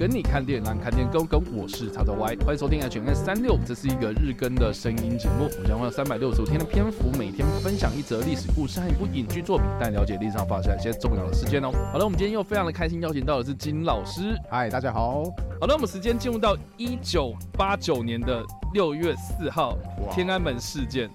[0.00, 1.38] 跟你看电影，让你看电影更跟。
[1.54, 5.44] 我是叉叉 Y，欢迎收听 HNS 三六，这是一个日更的声音节目。
[5.44, 11.70] 我们将会有三百六十五天的篇幅，每天分享一则历史故事和一部影剧作品，带你了解历史上发生一些重要的事件哦。
[11.92, 14.34] 好了，我们今天又非常的开心，邀请到的是金老师。
[14.50, 15.24] 嗨，大家好。
[15.60, 18.42] 好了，我们时间进入到一九八九年的
[18.72, 19.76] 六月四号，
[20.10, 21.10] 天安门事件。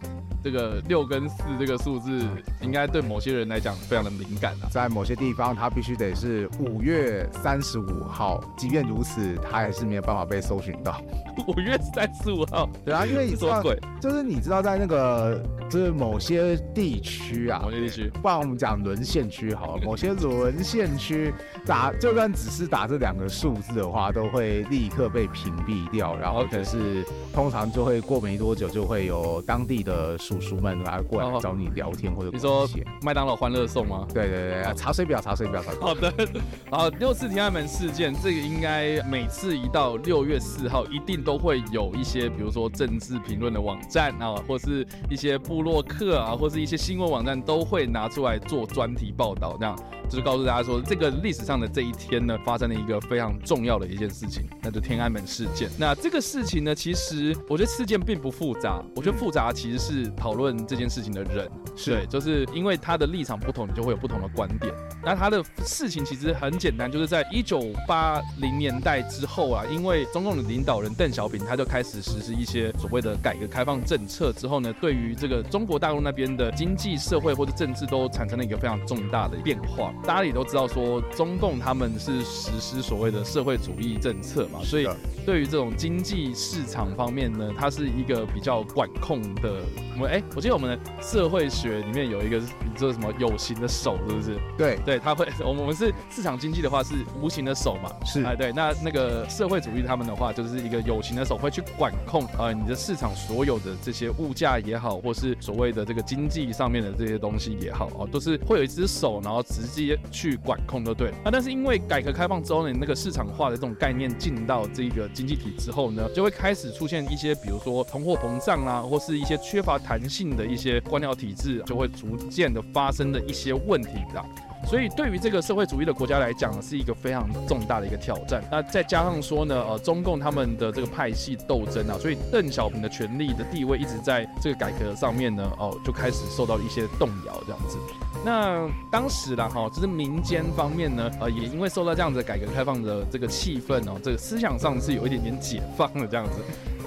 [0.45, 2.23] 这个六跟四这个数字，
[2.61, 4.69] 应该对某些人来讲非常的敏感啊。
[4.69, 8.39] 在某些地方，它必须得是五月三十五号。
[8.55, 11.01] 即便如此，它还是没有办法被搜寻到。
[11.47, 21.33] 五月三十五号，对啊，因为你说鬼，就是你知道在那个就是某些地区啊，某些地区，不然我们讲沦陷区好了， 某些沦陷区
[21.65, 32.29] 打，就算只是打这两个数字的话，都会立刻被屏蔽掉，然后可是通常就会过没多久，就会有当地的叔叔们来过来找你聊天或者。
[32.31, 32.67] 你说
[33.01, 34.05] 麦当劳欢乐颂吗？
[34.13, 35.87] 对对对，查水表，查水表，查水表。
[35.87, 36.13] 好的，
[36.69, 49.75] 好，六四天安门事件，这个应该每次一到六月四号，一定都会有一些，比如说政治评论的网站啊，或是一些部落客啊，或是一些新闻网站，都会拿出来做专题报道，这样
[50.09, 55.69] 就是告诉大家说，这个历史上的这一天呢，发生了一个非常重要的一件事情，那就天安门事件。
[55.77, 64.71] 那这个事情呢，其实我觉得事件并不复杂，我觉得复杂其实是讨论这件事情的人，是对，就是因为他的立场不同，你就会有不同的观点。
[65.03, 71.55] 那他的事情其实很简单，就是在一九八零年代之后啊，因为中共的领导人邓小平他。
[71.55, 79.93] 就开始实施一些所谓的改革开放政策之后呢，对于这个中国大陆那边的经济社会或者政治都产生了一个非常重大的变化。
[80.03, 84.85] 大家也都知道说，中共他们是实施所谓的社会主义政策嘛，所以
[85.25, 89.61] 对于这种经济市场方面呢，它是一个比较管控的。
[89.97, 94.37] 我们哎，我记得我们的社会学里面有一个，你知道什么有形的手是不是？
[94.57, 101.35] 对对，他会， 我们我们是市场经济的话是无形的手嘛，是哎对，那那个社会主义他们的话就是一个有形的手。
[101.35, 111.09] 会去管控呃你的市场所有的这些物价也好，或是所谓的这个经济上面的这些东西也好哦，都是会有一只手，然后直接去管控，就对。
[111.23, 124.23] 啊，但是因为改革开放之后呢，那个市场化的这种概念进到这个经济体之后呢，就会开始出现一些，比如说通货膨胀啊，或是一些缺乏弹性的一些官僚体制，就会逐渐的发生的一些问题的。
[124.67, 128.43] 所以，对于这个社会主义的国家来讲，是一个非常重大的一个挑战。
[128.51, 137.77] 那再加上说呢，呃，中共他们的这个派系斗争啊，所以邓小平的权力的地位一直在这个改革上面呢，哦，就开始受到一些动摇这样子。
[138.25, 146.39] 那当时啦，哈，就是民间方面呢，呃，也因为受到这样子改革开放的这个气氛哦，这个思想上是有一点点解放的这样子。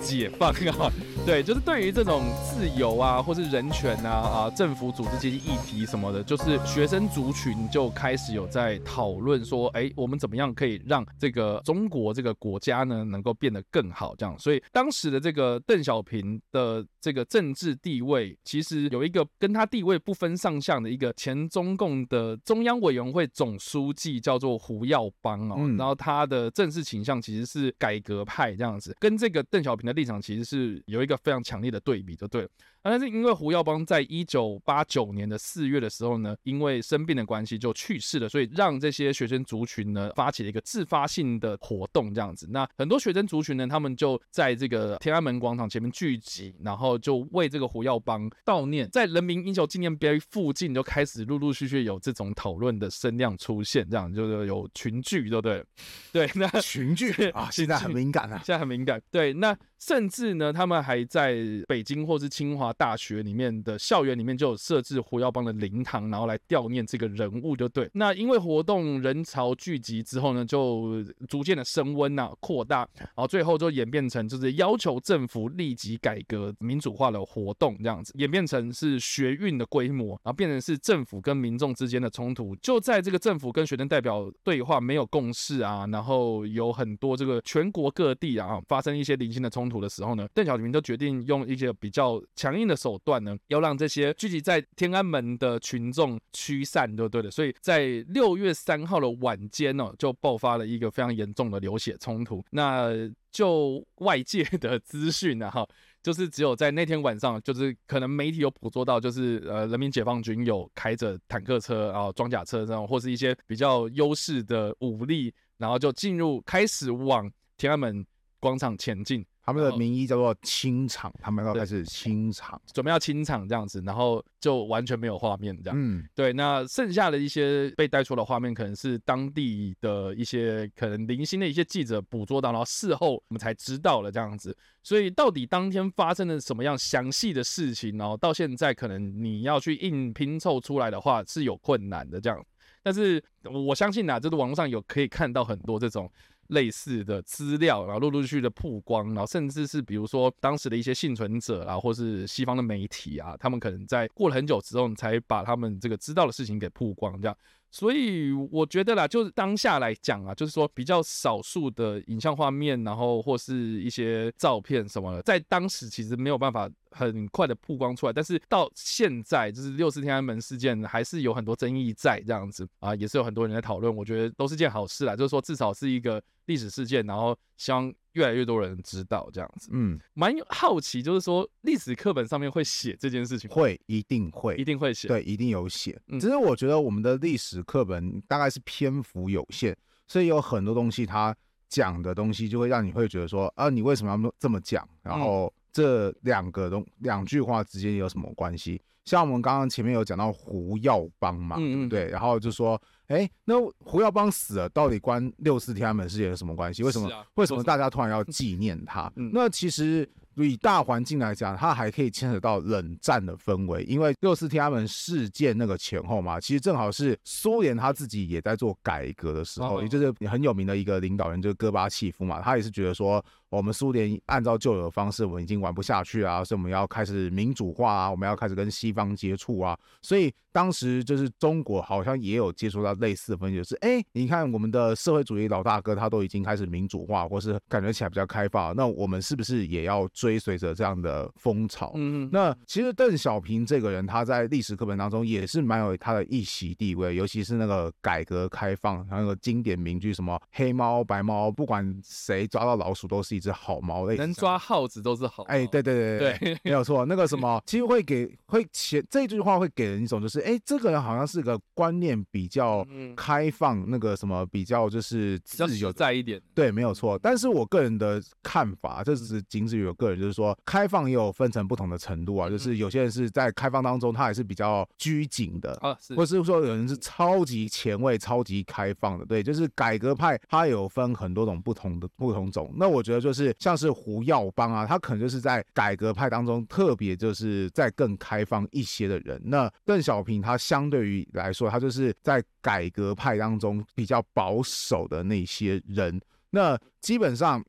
[0.02, 0.90] 解放啊，
[1.26, 14.14] 对，就是对于这种自由啊，或是人权啊啊，政府组织阶级议题什么的，就是学生族群就开始有在讨论说，哎，我们怎么样可以让这个中国这个国家呢，能够变得更好？
[14.16, 32.48] 这样，所以当时的这个邓小平的这个政治地位，其实有一个跟他地位不分上下的一个前中共的中央委员会总书记，叫做胡耀邦哦，嗯、然后他的政治倾向其实是改革派这样子，跟这个邓小平的立场其实是有一个非常强烈的对比，就对了。
[32.90, 42.46] 但是因为胡耀邦在一九八九年的四月的时候呢，因为生病的关系就去世了，所以让这些学生族群呢发起了一个自发性的活动，这样子。
[42.50, 48.88] 那很多学生族群呢，他们就在这个天安门广场前面聚集，然后就为这个胡耀邦悼念。
[48.90, 55.64] 在人民英雄纪念碑附近就开始陆陆续续有这种讨论的声量出现，这样就是有群聚，对不对？
[56.12, 59.00] 对，那群聚啊，现在很敏感啊，现在很敏感。
[59.10, 62.68] 对，那甚至呢，他们还在北京或是清华。
[62.78, 67.90] 大学里面的校园里面就有设置胡耀邦的灵堂，然后来悼念这个人物，就对。
[67.94, 82.54] 那因为活动人潮聚集之后呢，就逐渐的升温呐，扩大，然后最后就演变成就是要求政府立即改革民主化的活动，这样子演变成是学运的规模，然后变成是政府跟民众之间的冲突。
[82.56, 97.30] 就在这个政府跟学生代表对话没有共识啊，然后有很多这个全国各地啊发生一些零星的冲突的时候呢，邓小平就决定用一些比较强硬的手段呢，要让这些聚集在天安门的群众驱散，对不对的？
[97.30, 102.44] 所以在六月三号的晚间呢，就爆发了一个非常严重的流血冲突。
[102.50, 102.90] 那
[103.30, 105.66] 就外界的资讯呢，哈，
[106.02, 118.04] 就是只有在那天晚上，就是可能媒体有捕捉到，就是呃，人民解放军有开着坦克车啊、装甲车这样，或是一些比较优势的武力，然后就进入开始往天安门
[118.40, 119.24] 广场前进。
[119.48, 125.74] 他们的名义叫做清场，他们要开始清场，准备要清场这样子，然后就完全没有画面这样。
[125.80, 134.54] 嗯，对，那剩下的一些被带出的画面，可能是当地的一些可能零星的一些记者捕捉到，然后事后我们才知道了这样子。
[134.82, 142.38] 所以到底当天发生了什么样详细的事情，然后到现在可能你要去硬拼凑出来的话是有困难的这样。
[142.82, 146.10] 但是我相信啊，就是网络上有可以看到很多这种。
[146.48, 157.36] 类似的资料，然后陆陆续续的曝光，然后甚至是比如说当时的一些幸存者啊，或是西方的媒体啊，他们可能在过了很久之后才把他们这个知道的事情给曝光，这样。
[157.70, 168.12] 所以我觉得啦，就是当下来讲啊，就是说比较少数的影像画面，然后或是一些照片什么的，在当时其实没有办法很快的曝光出来。
[168.12, 173.94] 但是到现在，就是六四天安门事件还是有很多争议在这样子啊，也是有很多人在讨论。
[173.94, 177.92] 我觉得都是件好事啦，就是说至少是一个历史事件，然后希望。
[178.18, 185.96] 越来越多人知道这样子，嗯，蛮好奇，就是说历史课本上面会写这件事情，会一定会一定会写，对，一定有写。
[186.08, 189.76] 嗯，只是我觉得我们的历史课本大概是篇幅有限，
[190.08, 191.32] 所以有很多东西它
[191.68, 194.86] 讲的东西就会让你会觉得说啊，你为什么要这么讲？
[195.00, 198.82] 然后这两个东两句话之间有什么关系？
[199.04, 202.80] 像我们刚刚前面有讲到胡耀邦嘛，嗯嗯，对，然后就说。
[203.08, 206.82] 哎，那胡耀邦死了，到底关六四天安门事件有什么关系？
[206.82, 207.08] 为什么？
[207.34, 209.12] 为什么大家突然要纪念他？
[209.32, 210.08] 那其实。
[210.44, 240.27] 以大环境来讲，它还可以牵扯到冷战的氛围，因为六四天安门事件那个前后嘛，其实正好是苏联他自己也在做改革的时候，也就是很有名的一个领导人，就是戈巴契夫嘛，他也是觉得说，我们苏联按照旧有的方式，我们已经玩不下去啊，所以我们要开始民主化啊，我们要开始跟西方接触啊，所以当时就是中国好像也有接触到类似的分析，就是哎，你看我们的社会主义老大哥他都已经开始民主化，或是感觉起来比较开放，那我们是不是也要追？
[240.28, 255.44] 追随着这样的风潮，嗯，那其实邓小平这个人，他在历史课本当中也是蛮有他的一席地位，尤其是那个改革开放，还有个经典名句，什么黑猫白猫，不管谁抓到老鼠都是一只好猫，类能抓耗子都是好。
[255.44, 257.04] 哎，对对对对，对没有错。
[257.08, 262.86] 那个什么，其实会给会前这句话会给人一种就是，哎，这个人好像是个观念比较
[263.16, 266.38] 开放，那个什么比较就是自由在一点。
[266.54, 267.18] 对，没有错。
[267.22, 270.18] 但是我个人的看法，这只是仅止于我个人。
[270.20, 272.48] 就是说，开放也有分成不同的程度啊。
[272.50, 279.24] 就是有些人是在开放当中，他还是比较拘谨的啊，或是说有人是超级前卫、超级开放的。
[279.24, 282.72] 对，就是改革派，他有分很多种不同的不同种。
[282.76, 289.40] 那我觉得就是像是胡耀邦啊，他可能就是在改革派当中特别就是在更开放一些的人。
[289.44, 296.20] 那邓小平他相对于来说，他就是在改革派当中比较保守的那些人。
[296.50, 297.64] 那基本上。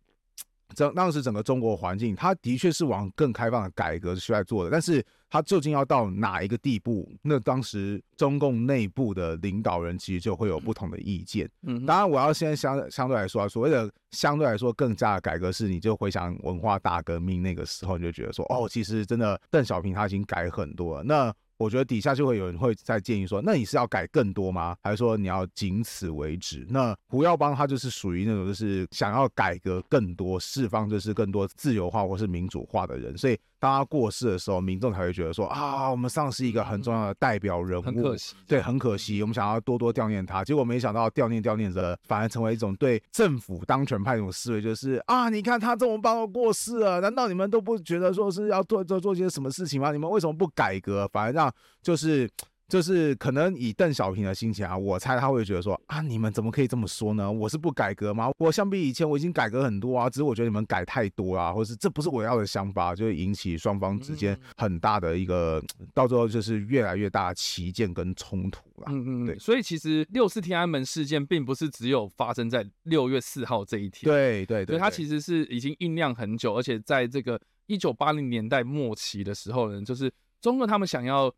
[0.75, 7.11] 整当时整个中国环境，它的确是往更开放的改革去来做的，但是它究竟要到哪一个地步？
[7.21, 11.49] 那当时中共内部的领导人其实就会有不同的意见。
[11.63, 21.03] 嗯，当然我要先相相对来说啊，所谓的相对来说更加的改革是，你就回想文化大革命那个时候，你就觉得说，哦，其实真的邓小平他已经改很多了。
[21.03, 24.75] 那我觉得底下就会有人会再建议说，那你是要改更多吗？
[24.81, 26.65] 还是说你要仅此为止？
[26.69, 33.37] 那胡耀邦他就是属于那种就是想要改革更多，释放就是更多自由化或是民主化的人，所以。
[33.59, 38.35] 当他过世的时候，民众才会觉得说啊，我们丧失一个很重要的代表人物，很可惜。
[38.47, 49.91] 对，很可惜，我们想要多多悼念他，结果没想到悼念悼念着，反而成为一种对政府当权派一种思维，就是啊，你看他这么棒过世了，难道你们都不觉得说是要做做做些什么事情吗？
[49.91, 52.29] 你们为什么不改革，反而让就是。
[52.69, 57.29] 就是可能以邓小平的心情啊，我猜他会觉得说啊，你们怎么可以这么说呢？
[57.29, 58.29] 我是不改革吗？
[58.37, 65.59] 我相比以前我已经改革很多啊，只是我觉得你们改太多啊，或是这不是我要的想法，就会引起双方之间很大的一个，
[65.95, 68.85] 到最后就是越来越大的歧见跟冲突了。
[68.89, 69.39] 嗯嗯，对。
[69.39, 81.33] 所以其实六四天安门事件并不是只有发生在六月四号这一天，对对对，它其实是已经酝酿很久，而且在这个一九八零年代末期的时候呢，就是中国他们想要。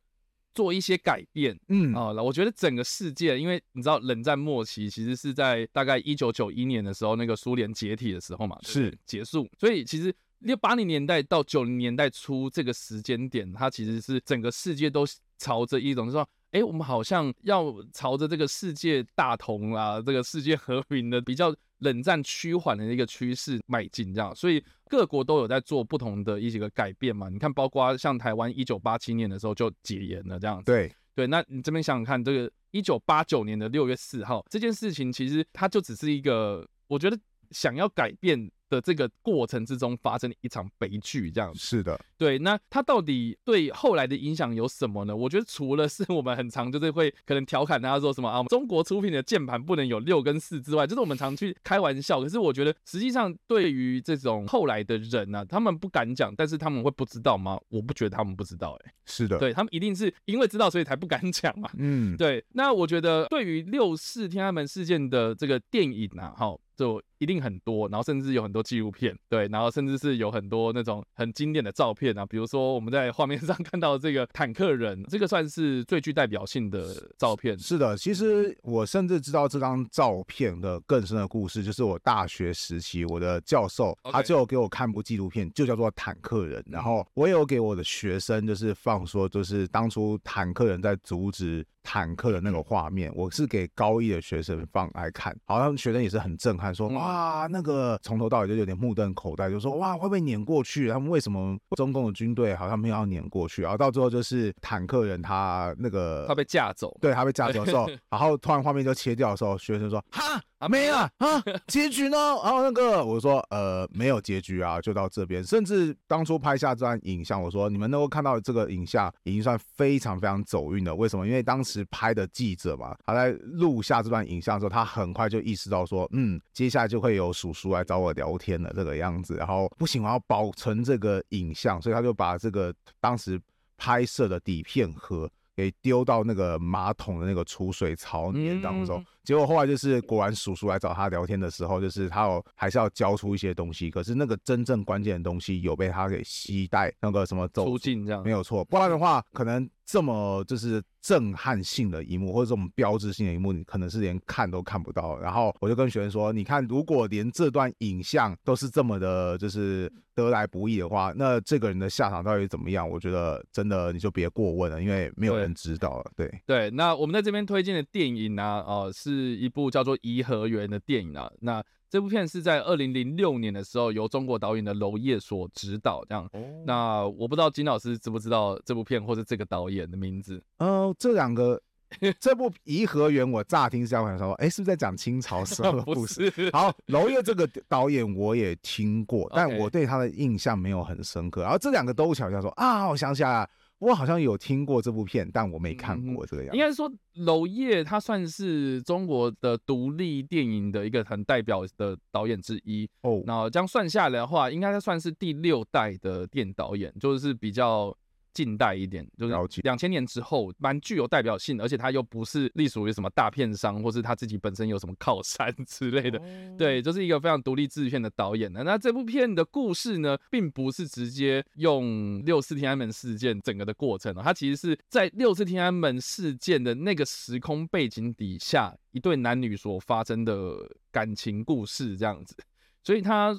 [0.54, 15.06] 做一些改变，嗯啊，我觉得整个世界，因为你知道冷战末期其实是在大概一九九一年的时候，那个苏联解体的时候嘛，是结束，所以其实六八零年代到九零年代初这个时间点，它其实是整个世界都
[15.38, 16.28] 朝着一种就是说。
[16.52, 27.30] 哎，我们好像要朝着这个世界大同啊，这个世界和平的比较冷战趋缓的一个趋势迈进，这样，所以各国都有在做不同的一些个改变嘛。
[27.30, 30.66] 你看，包括像台湾一九八七年的时候就解严了，这样子。
[30.66, 37.18] 对对，那你这边想想看，这个一九八九年的六月四号这件事情，其实它就只是一个，我觉得
[37.52, 38.52] 想要改变。
[38.72, 41.60] 的这个过程之中发生了一场悲剧，这样子。
[41.60, 42.40] 是的，对。
[42.40, 45.14] 那它到底对后来的影响有什么呢？
[45.14, 52.22] 我觉得除了是 我们很常就是会可能调侃大家说什么啊，中国出品的键盘不能有六跟四之外，就是我们常去开玩笑。
[52.22, 57.60] 可是我觉得实际上对于这种后来的人呢、啊，他们不敢讲，但是他们会不知道吗？
[57.68, 61.70] 我不觉得他们不知道、欸，哎，是的，对他们一定是因为知道所以才不敢讲嘛。
[61.78, 62.42] 嗯，对。
[62.54, 66.56] 那我觉得对于六四天安门事件的这个电影啊，哈。
[66.76, 77.58] 就一定很多，然后甚至有很多纪录片，对，然后甚至是有很多那种很经典的照片啊，比如说我们在画面上 看到这个坦克人，这个算是最具代表性的照片。
[77.60, 91.66] 是的，其实我甚至知道这张照片的更深的故事，就是我大学时期我的教授他就给我看部纪录片，就叫做《坦克人》，然后我也有给我的学生就是放说，就是当初坦克人在阻止。
[91.84, 100.90] 坦克的那个画面，我是给高一的学生放来看，好像学生也是很震撼，说哇，那个从头到尾就有点目瞪口呆，就说哇，会不会碾过去？
[100.90, 103.62] 他们为什么中共的军队好像没有要碾过去？
[103.62, 110.42] 然后到最后就是坦克人他那个他被架走，对，他被架走的时候， 然后突然画面就切掉的时候，学生说哈。
[110.62, 112.18] 啊，没了啊，结局呢？
[112.46, 115.44] 然后那个我说，呃，没有结局啊，就到这边。
[115.44, 120.94] 甚至当初拍下这段影像，我说你们能够看到这个影像，已经算非常非常走运了。
[120.94, 121.26] 为什么？
[121.26, 129.36] 因为当时拍的记者嘛，他在录下这段影像的时候，他很快就意识到说，嗯，接下来就会有叔叔来找我聊天了，这个样子。
[129.38, 133.42] 然后不行，我要保存这个影像，所以他就把这个当时
[133.78, 135.28] 拍摄的底片盒。
[135.54, 149.70] 给丢到那个马桶的那个储水槽里面当中，结果后来就是果然叔叔来找他聊天的时候，就是他有还是要交出一些东西，可是那个真正关键的东西有被他给吸带那个什么走出境这样，没有错，不然的话可能。
[149.84, 155.20] 这么就是震撼性的一幕，或者这种标志性的一幕，你可能是连看都看不到。
[155.20, 162.90] 然后我就跟学生说：“你看，如果连这段影像都是这么的，就是得来不易的话，那这个人的下场到底怎么样？
[162.90, 166.12] 我觉得真的你就别过问了，因为没有人知道了。
[166.16, 171.32] 对”对对，那我们在这边推荐的电影呢、啊，哦、呃，是一部叫做《颐和园》的电影啊。
[171.40, 176.24] 那这部片是在二零零六年的时候由中国导演的娄烨所执导，这样。
[176.34, 180.42] 哦、那我不知道金老师知不知道这部片或者这个导演的名字？
[180.58, 181.62] 呃，这两个，
[182.18, 186.32] 这部《颐和园》我乍听是这样说，哎，是不是在讲清朝时候的故事？
[186.32, 186.50] 不是。
[186.52, 191.42] 好，娄烨这个导演我也听过，但我对他的印象没有很深刻。
[191.42, 193.50] 然后这两个都巧巧说啊，我想起来了。
[193.82, 196.58] 我好像有听过这部片，但我没看过这个样子。
[196.58, 203.24] 应该是说，娄烨他算是中国的独立电影的一个很代表的导演之一哦。
[203.26, 207.98] 那这样算下来的话，应该算是第六代的电影导演，就是比较。
[208.34, 216.22] 近代一点，就是两千年之后，蛮具有代表性的，而且他又不是隶属于什么大片商，或是他自己本身有什么靠山 之类的，
[216.58, 218.64] 对，就是一个非常独立制片的导演的。
[218.64, 230.56] 那这部片的故事呢，并不是直接用六四天安门事件整个的过程，它其实是在六四天安门事件的那个时空背景底下，一对男女所发生的
[230.92, 232.36] 感情故事这样子，
[232.84, 233.38] 所以它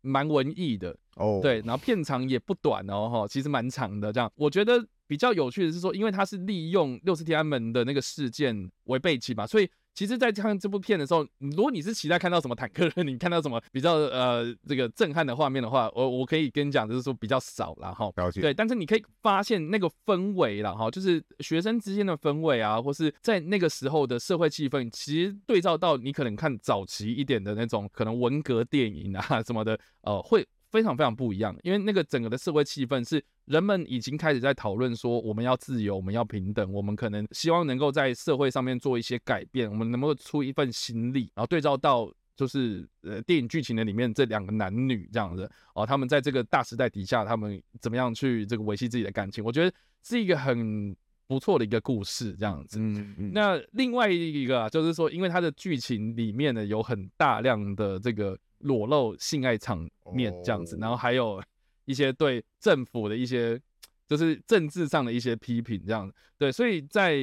[0.00, 0.90] 蛮文艺的。
[1.16, 1.42] 哦，oh.
[1.42, 4.12] 对，然后片长也不短哦，哈，其实蛮长的。
[4.12, 18.08] 这样，我觉得比较有趣的是说，因为它是利用六四天安门的那个事件为背景嘛，所以其实，在看这部片的时候，如果你是期待看到什么坦克人， 你看到什么比较呃这个震撼的画面的话，我我可以跟你讲，就是说比较少了哈。
[18.14, 18.40] 了解。
[18.40, 30.46] 对，但是你可以发现那个氛围了哈，就是学生之间的氛围啊，或是在那个时候的社会气氛，其实对照到你可能看早期一点的那种可能文革电影啊什么的，呃，会。
[30.70, 50.94] 非常非常不一样，因为那个整个的社会气氛是人们已经开始在讨论说，我们要自由，我们要平等，我们可能希望能够在社会上面做一些改变，我们能够出一份心力，然后对照到就是呃电影剧情的里面这两个男女这样子哦，他们在这个大时代底下，他们怎么样去这个维系自己的感情，我觉得是一个很
[51.26, 52.78] 不错的一个故事这样子。
[52.78, 53.32] 嗯嗯。
[53.32, 58.38] 那另外一个啊，就是说，因为它的剧情里面呢有很大量的这个。
[58.58, 61.42] 裸露性爱场面这样子，然后还有
[61.84, 63.60] 一些对政府的一些，
[64.08, 67.18] 就是政治上的一些批评这样子，对，所以在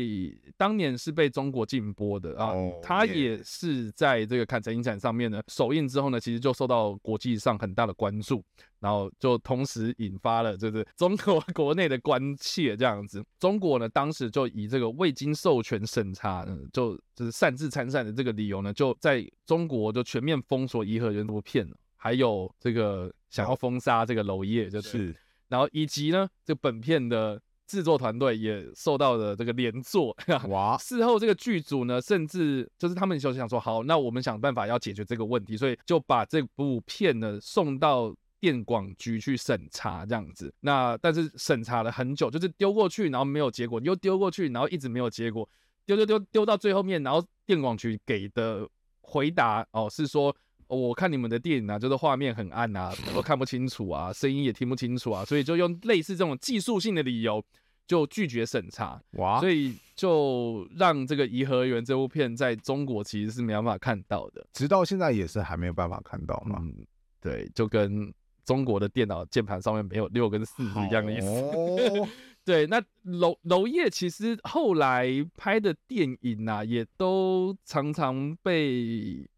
[0.56, 8.44] 当年是被中国禁播的啊，他也是在这个坎城影展上面呢首映之后呢，其实就受到国际上很大的关注，
[8.80, 25.16] 然后就同时引发了就是 中国国内的关切这样子，中国呢当时就以这个未经授权审查，就就是擅自参赛的这个理由呢，就在中国就全面封锁《颐和园》这部片，还有这个想要封杀这个娄烨，就是。
[25.48, 30.16] 然后以及呢，这个本片的制作团队也受到了这个连坐。
[30.50, 30.78] 哇！
[30.78, 40.54] 事后这个剧组呢，甚至就是他们就想说，好，那我们想办法要解决这个问题，所以就把这部片呢送到电广局去审查，这样子。
[40.60, 45.48] 那但是审查了很久，就是丢过去，然后没有结果，又丢过去，然后一直没有结果，
[45.86, 48.68] 丢丢丢丢到最后面，然后电广局给的
[49.02, 50.36] 回答哦是说。
[50.68, 57.44] 我看你们的电影啊，就是画面很暗啊，都看不清楚啊，声音也听不清楚啊，所以就用类似这种技术性的理由
[57.88, 59.00] 就拒绝审查。
[59.12, 59.40] 哇！
[59.40, 66.58] 所以就让这个《颐和园》这部片在中国其实是没办法看到的，直到现在也是还没有办法看到嘛。
[66.60, 66.74] 嗯，
[67.22, 68.12] 对，就跟
[68.44, 71.28] 中国的电脑键盘上面没有六跟四是一样的意思。
[71.28, 72.08] 哦、
[72.44, 75.08] 对，那娄娄烨其实后来
[75.38, 79.30] 拍的电影啊，也都常常被。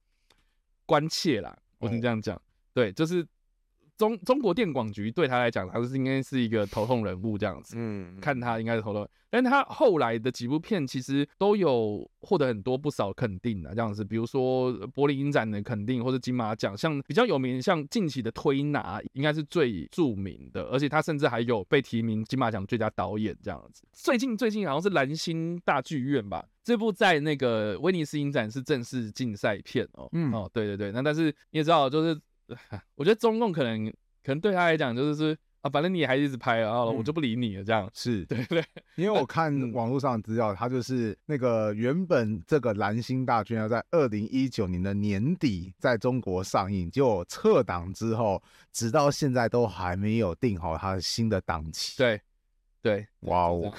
[0.88, 2.42] 关切啦，我是这样讲，嗯、
[2.74, 3.28] 对，就是
[3.98, 23.84] 中中国电广局对他来讲，他是应该是一个头痛人物这样子，嗯，看他应该是头痛，但他后来的几部片其实都有获得很多不少肯定的这样子，比如说柏林影展的肯定或者金马奖，像比较有名，像近期的推拿应该是最著名的，而且他甚至还有被提名金马奖最佳导演这样子。
[23.94, 26.46] 最近最近好像是蓝星大剧院吧。
[26.64, 32.20] 这部在那个威尼斯影展是正式竞赛片哦，嗯哦，对对对，那但是你也知道，就是
[32.96, 33.86] 我觉得中共可能
[34.24, 38.26] 可能对他来讲就是是啊，反正你也还一直拍啊，我就不理你了这样，嗯、 是。
[38.26, 38.64] 对对，
[38.96, 52.22] 因为我看网络上的资料，他就是那个原本这个蓝星大军要在二零一九年的年底在中国上映，结果撤档之后，直到现在都还没有定好他的新的档期，对。
[52.80, 53.74] 对，哇哦，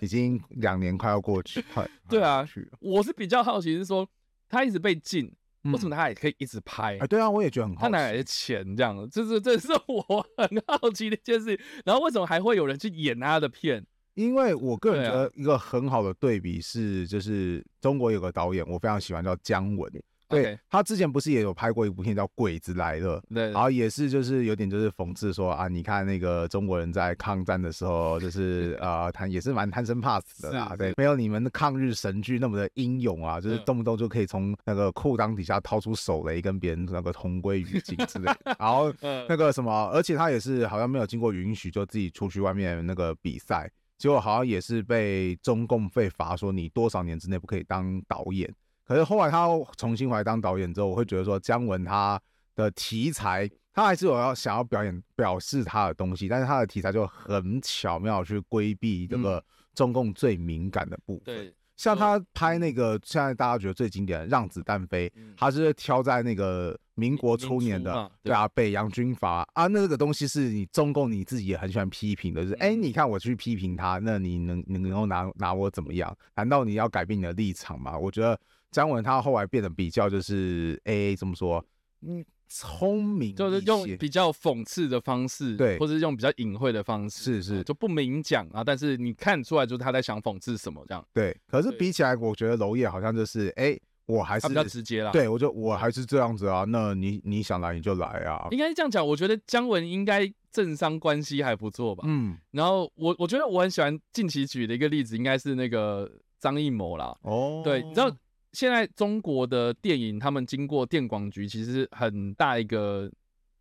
[0.00, 2.44] 已经两年快要过去， 快对啊，
[2.80, 4.08] 我是比较好奇是说，
[4.48, 5.30] 他一直被禁，
[5.64, 6.98] 嗯、为什么他也可以一直拍？
[6.98, 9.08] 哎，对啊，我也觉得很好，他哪来的钱这样？
[9.10, 11.58] 这是这是我 很好奇的一件事。
[11.84, 13.84] 然后为什么还会有人去演他的片？
[14.14, 19.90] 因为我个人觉得一个很好的对比是，就是中国有个导演，我非常喜欢叫姜文。
[20.28, 38.92] 对.他之前不是也有拍过一部片叫《鬼子来了》，对，然后也是就是有点就是讽刺说啊，你看那个中国人在抗战的时候，就是 呃，他也是蛮贪生怕死的啦，是对，没有你们的抗日神剧那么的英勇啊，就是动不动就可以从那个裤裆底下掏出手雷跟别人那个同归于尽之类的， 然后
[39.28, 48.52] 那个什么，而且他也是好像没有经过允许就自己出去外面那个比赛，结果好像也是被中共被罚说你多少年之内不可以当导演。
[48.86, 52.20] 可是后来他重新回来当导演之后，我会觉得说姜文他
[52.54, 59.42] 的题材，他还是有要想要表演表示他的东西，但是他的题材就很巧妙去规避这个
[59.74, 61.24] 中共最敏感的部分。
[61.24, 76.14] 对，像他拍那个现在大家觉得最经典的《让子弹飞》，他是挑在那个民国初年的，对啊，北洋军阀啊，那个东西是你中共你自己也很喜欢批评的，就是哎，你看我去批评他，那你能能够拿拿我怎么样？
[76.36, 77.98] 难道你要改变你的立场吗？
[77.98, 78.38] 我觉得。
[78.74, 81.64] 姜文他后来变得比较就是诶，怎么说？
[82.00, 88.64] 嗯，聪明，就是用比较讽刺的方式，对，或者是用比较隐晦的方式，是是，就不明讲啊。
[88.64, 91.06] 但是你看出来，就是他在想讽刺什么这样。
[91.12, 95.12] 对，可是比起来，我觉得娄烨好像就是哎，我还是比较直接啦。
[95.12, 96.64] 对，我就我还是这样子啊。
[96.66, 98.48] 那你你想来你就来啊。
[98.50, 102.02] 应该是这样讲，我觉得姜文应该政商关系还不错吧。
[102.08, 106.10] 嗯，然后我我觉得我很喜欢近期举的一个例子，应该是那个
[106.40, 107.16] 张艺谋啦。
[107.22, 108.14] 哦，对，你知道。
[108.54, 113.10] 现在中国的电影，他们经过电广局，其实很大一个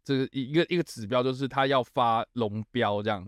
[0.04, 3.28] 这个一个一个指标，就是他要发龙标这样。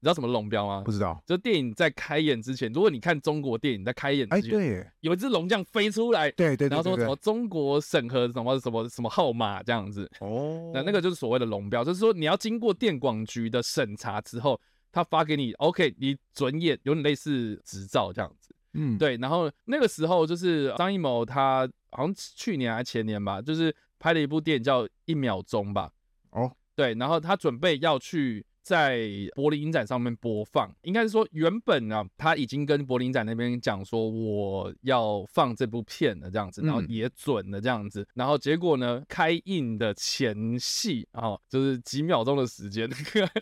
[0.00, 0.82] 你知道什么龙标吗？
[0.84, 1.18] 不知道。
[1.24, 10.06] 就电影在开演之前，如果你看中国电影在开演之前，哎对，有一只龙这样飞出来，对对，然后说什么中国审核什么什么什么号码这样子。
[10.20, 14.60] 哦，那那个就是所谓的龙标，就是说你要经过电广局的审查之后，
[14.92, 18.53] 他发给你，OK，你准演，有点类似执照这样子。
[18.74, 25.90] 嗯，对，然后那个时候就是张艺谋，他好像去年还前年吧，就是拍了一部电影叫《一秒钟》吧。
[26.30, 42.90] 哦，对，然后他准备要去在柏林影展上面播放，应该是说原本呢，他已经跟柏林展那边讲说我要放这部片了这样子，然后也准了这样子，然后结果呢，开映的前戏啊，就是几秒钟的时间，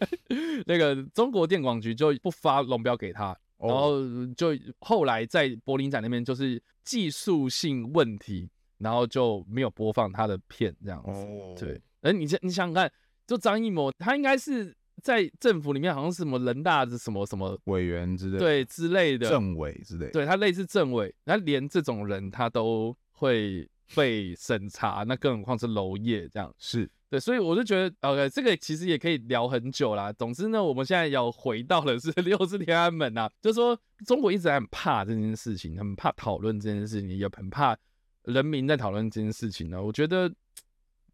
[0.66, 3.34] 那个中国电广局就不发龙标给他。
[3.62, 4.01] 然后
[4.37, 4.48] 就
[4.81, 11.64] 后来在柏林展那边就是技术性问题，然后就没有播放他的片这样子。
[11.64, 12.90] 对，哎，你你想想看，
[13.27, 26.53] 就张艺谋，他应该是在政府里面好像是什么人大的什么什么委员之类，对之类的政委之类，对他类似政委，那连这种人他都会被审查，那更何况是娄烨这样。
[26.59, 26.90] 是。
[27.12, 30.11] 对，所以我就觉得，OK，这个其实也可以聊很久啦。
[30.14, 37.77] 总之呢，我们现在要回到的是 六字天安门啊，就是说中国一直很怕这件事情，很怕讨论这件事情，也很怕
[38.22, 39.83] 人民在讨论这件事情呢。
[39.83, 40.33] 我觉得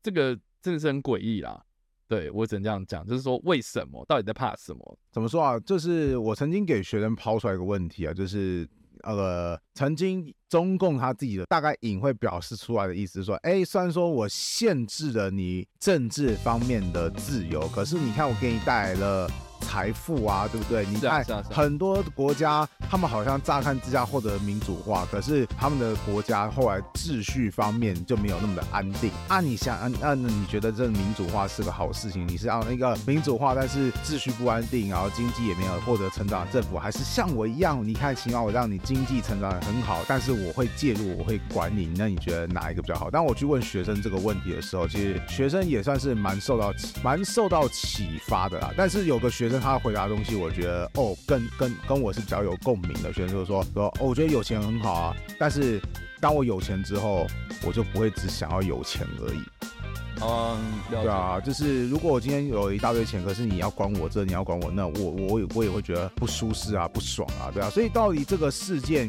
[0.00, 1.60] 这个真的是很诡异啦。
[2.06, 4.98] 对，我只能这样讲，就是说为什么，到底在怕什么？
[5.10, 5.58] 怎么说啊？
[5.58, 8.64] 就是我曾经给学生抛出来一个问题啊，就是。
[9.02, 19.30] 那个，曾经中共他自己的大概隐晦表示出来的意思是说，哎，虽然说我限制了你政治方面的自由，可是你看我给你带来了。
[19.60, 20.84] 财富啊，对不对？
[20.86, 29.10] 你看很多国家，他们好像乍看之下获得民主化，可是他们的国家后来秩序方面就没有那么的安定。
[29.28, 32.26] 啊，你想，啊，那你觉得这民主化是个好事情？
[32.26, 43.10] 你是要那个民主化，但是秩序不安定，然后经济也没有获得成长的政府，还是像我一样，你看，起码我让你经济成长得很好，但是我会介入，我会管你，那你觉得哪一个比较好？
[43.10, 48.72] 当我去问学生这个问题的时候，其实学生也算是蛮受到蛮受到启发的啦。
[48.76, 49.60] 但是有个学生。
[49.60, 53.12] 他回答的东西，我觉得哦，跟跟跟我是比较有共鸣的。
[53.12, 55.80] 学生就是说说，哦，我觉得有钱很好啊，但是
[56.20, 57.26] 当我有钱之后，
[57.66, 59.42] 我就不会只想要有钱而已。
[60.20, 60.58] 嗯，
[60.90, 67.70] 对啊，就是如果我今天有一大堆钱，可是你要管我这，你要管我那，我我我也会觉得不舒适啊，不爽啊，对啊。
[67.70, 69.08] 所以到底这个事件，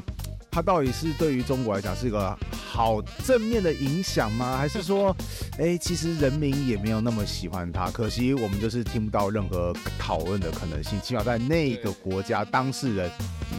[0.52, 4.58] 它到底是对于中国来讲是一个好正面的影响吗？
[4.58, 5.16] 还是说，
[5.58, 7.90] 哎、其实人民也没有那么喜欢他？
[7.92, 13.12] 可惜我们就是听不到任何讨论的可能性，起码在那个国家，当事人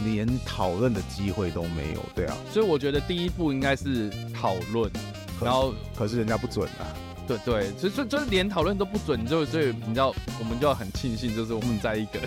[0.03, 1.99] 连讨论的机会都没有。
[2.13, 4.91] 对啊，所以我觉得第一步应该是讨论，
[5.41, 6.85] 然后可是人家不准啊。
[7.27, 12.19] 对对，就就就是连讨论都不准，就所以你知道，我们就要很庆幸，就是我们在一个，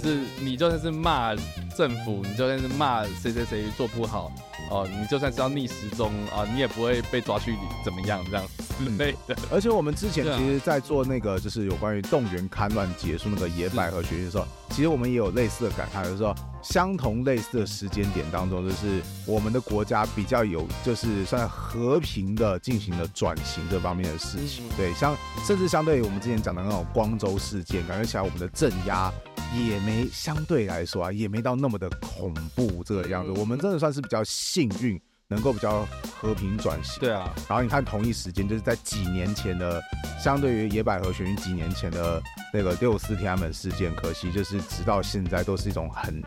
[0.00, 1.34] 是你就算是骂
[1.76, 4.32] 政府，你就算是骂谁谁谁做不好。
[4.70, 8.46] 哦，你就算是要逆时钟啊，你也不会被抓去怎么样这样
[8.78, 9.36] 之类的。
[9.50, 16.32] 而且我们之前其实，在做那个就是有关于动员戡乱结束那个野百合学运的时候，其实我们也有类似的感慨，就是说
[16.62, 24.62] 相同类似的时间点当中，就是我们的国家比较有就是算和平的进行了转型这方面的事情。
[24.76, 29.12] 对，相甚至相对于我们之前讲的那种光州事件，感觉起来我们的镇压。
[29.54, 33.32] 也没相对来说啊，也没到那么的恐怖这个样子。
[33.32, 37.00] 我们真的算是比较幸运，能够比较和平转型。
[37.00, 39.82] 对啊，然后你看同一时间，就是在几年前的，
[40.22, 46.22] 相对于野百合学运几年前的那个六四天安门事件，可惜就是直到现在都是一种很。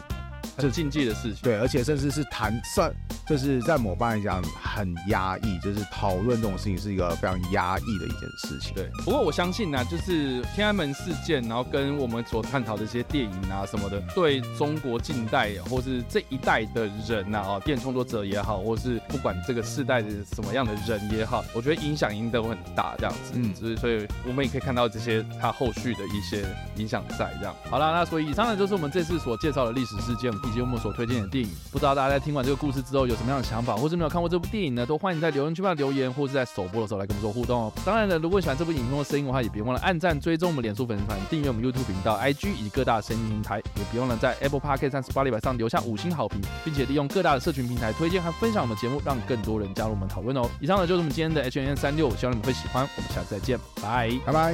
[0.58, 2.94] 这是禁忌的事情，对，而且甚至是谈算，
[3.28, 8.72] 就是在某方面来讲很压抑，就是讨论这种事情是一个非常压抑的一件事情。
[8.76, 23.32] 对，不过我相信呢、啊，就是天安门事件，然后跟我们所探讨的一些电影啊什么的，对中国近代或是这一代的人呐啊，电影创作者也好，或是不管这个世代的什么样的人也好，我觉得影响应该会很大，这样子。
[23.34, 27.56] 嗯，所以所以我们也可以看到这些它后续的一些影响在这样。
[27.72, 30.32] 好了，那所以以上呢就是我们这次所介绍的历史事件。
[30.44, 34.86] 以及我们所推荐的电影，不知道大家在听完这个故事之后有什么样的想法，或是没有看过这部电影呢？
[34.86, 37.74] 都欢迎在留言区帮留言，或是在首播的时候来跟我们做互动哦。
[37.86, 50.50] 当然了，如果喜欢这部影片或声音的话，也别忘了按赞、追踪我们脸书粉丝团、订阅我们 YouTube 频道、IG 以及各大声音平台，也别忘了在 Apple Podcast 和 Spotify 上留下五星好评，并且利用各大的社群平台推荐和分享我们节目，让更多人加入我们讨论哦。
[50.60, 52.88] 以上呢就是我们今天的 H&M 365，希望你们会喜欢。
[52.96, 54.54] 我们下次再见，拜拜拜。